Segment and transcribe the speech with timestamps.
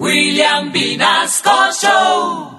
[0.00, 1.50] William Vinasco
[1.80, 2.50] Show.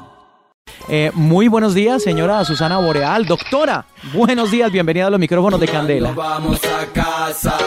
[0.87, 3.25] Eh, muy buenos días, señora Susana Boreal.
[3.25, 6.11] Doctora, buenos días, bienvenida a los micrófonos de Candela.
[6.11, 7.57] Vamos a casa,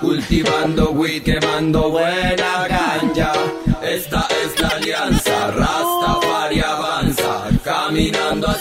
[0.00, 3.32] cultivando weed, quemando buena ganja.
[3.82, 8.54] Esta es la alianza, Rastafari avanza, caminando a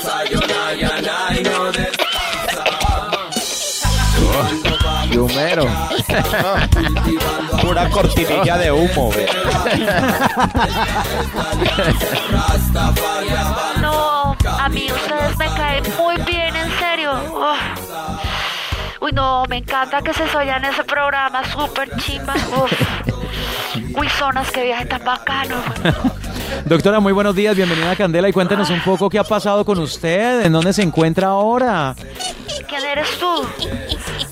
[5.70, 9.12] Cultivando Pura cortinilla de humo.
[12.76, 12.94] avanza.
[13.82, 17.12] No, a mí ustedes me caen muy bien, en serio.
[17.34, 17.56] Oh.
[19.02, 22.34] Uy, no, me encanta que se soya en ese programa, súper chimba.
[23.96, 25.56] Uy, zonas, que viaje tan bacano.
[26.66, 29.78] Doctora, muy buenos días, bienvenida a Candela y cuéntenos un poco qué ha pasado con
[29.80, 31.96] usted, en dónde se encuentra ahora.
[32.68, 33.48] ¿Quién eres tú?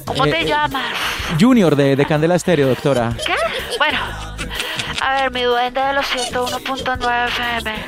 [0.06, 0.46] ¿Cómo Eh, te eh.
[0.46, 0.94] llamas?
[1.40, 3.14] Junior de, de Candela Estéreo, doctora.
[3.26, 3.36] ¿Qué?
[3.78, 4.00] Bueno,
[5.02, 7.86] a ver, mi duende de los 101.9 FM.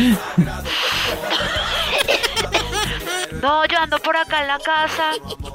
[3.42, 5.12] No, yo ando por acá en la casa,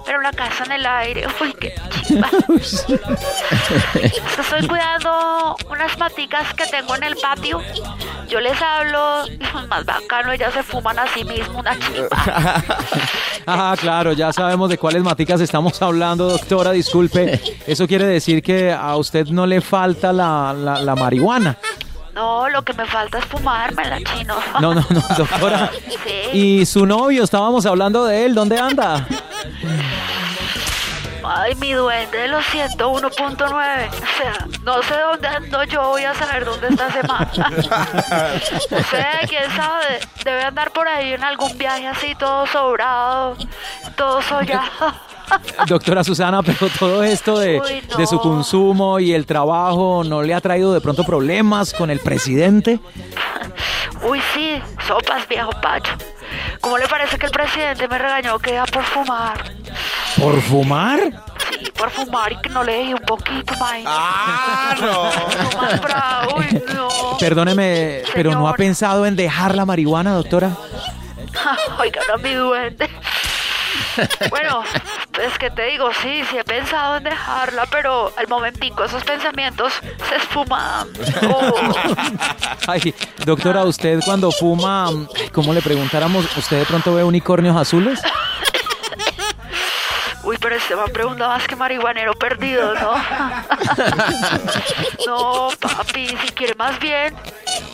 [0.08, 1.28] pero la casa en el aire.
[1.42, 1.76] Uy, qué
[2.08, 2.30] chimba.
[4.40, 7.62] Estoy cuidando unas maticas que tengo en el patio.
[8.30, 9.24] Yo les hablo,
[9.70, 12.64] más bacano, ellas se fuman a sí mismo una chimba.
[13.48, 17.40] Ah, claro, ya sabemos de cuáles maticas estamos hablando, doctora, disculpe.
[17.68, 21.56] Eso quiere decir que a usted no le falta la, la- la marihuana.
[22.16, 24.36] No, lo que me falta es fumármela, chino.
[24.60, 25.70] No, no, no, doctora.
[26.06, 26.38] Sí.
[26.38, 29.06] Y su novio, estábamos hablando de él, ¿dónde anda?
[31.28, 33.42] Ay, mi duende de los 101.9.
[33.42, 37.30] O sea, no sé dónde ando yo, voy a saber dónde está ese man.
[39.28, 40.00] Quién sabe.
[40.24, 43.38] Debe andar por ahí en algún viaje así, todo sobrado,
[43.96, 44.94] todo sollado.
[45.68, 47.98] Doctora Susana, pero todo esto de, Uy, no.
[47.98, 52.00] de su consumo y el trabajo, ¿no le ha traído de pronto problemas con el
[52.00, 52.80] presidente?
[54.04, 55.94] Uy, sí, sopas, viejo pacho.
[56.62, 59.52] ¿Cómo le parece que el presidente me regañó que era por fumar?
[60.20, 61.00] ¿Por fumar?
[61.50, 63.82] Sí, por fumar y que no le dejé un poquito, más.
[63.86, 65.44] Ah, no.
[65.44, 67.18] No más bravo, uy, no.
[67.20, 70.52] Perdóneme, pero ¿no ha pensado en dejar la marihuana, doctora?
[71.80, 72.90] Oigan a mi duende.
[74.30, 74.64] Bueno,
[75.26, 79.74] es que te digo, sí, sí he pensado en dejarla, pero al momentico esos pensamientos
[80.10, 80.88] se esfuman.
[81.30, 81.54] Oh,
[82.68, 82.94] Ay,
[83.26, 84.90] doctora, usted cuando fuma,
[85.32, 86.26] ¿cómo le preguntáramos?
[86.38, 88.02] ¿Usted de pronto ve unicornios azules?
[90.36, 92.94] Uy, pero este me ha preguntado más que marihuanero perdido, ¿no?
[95.06, 97.16] No, papi, si quiere más bien,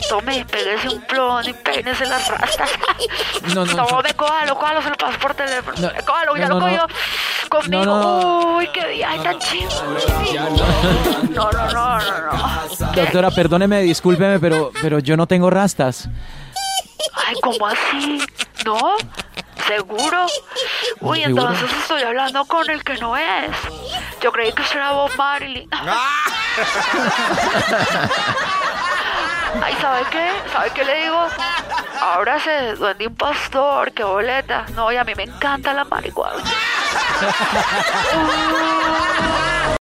[0.10, 2.70] tome, pégese un plon y peínese las rastas.
[3.56, 4.02] No, no, no.
[4.02, 5.78] me cójalo, cójalo, se lo paso por teléfono.
[5.80, 6.88] No, Cójalo, ya no, lo no, cogió
[7.50, 7.86] conmigo.
[7.86, 8.58] No, no.
[8.58, 9.70] Uy, qué viaje tan chido.
[11.32, 12.92] No, no, no, no, no.
[12.94, 16.10] Doctora, perdóneme, discúlpeme, pero, pero yo no tengo rastas.
[17.14, 18.22] Ay, ¿cómo así?
[18.66, 18.78] ¿No?
[19.72, 20.28] ¿Seguro?
[21.00, 23.56] Uy, entonces estoy hablando con el que no es.
[24.20, 25.66] Yo creí que era Bob Marley.
[29.64, 30.30] Ay, ¿sabe qué?
[30.52, 31.26] ¿Sabe qué le digo?
[32.02, 34.66] Ahora se duende un pastor, qué boleta.
[34.76, 36.44] No, y a mí me encanta la marihuana.